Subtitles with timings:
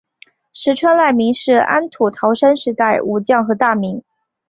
[0.51, 4.03] 石川赖明是安土桃山时代武将和大名。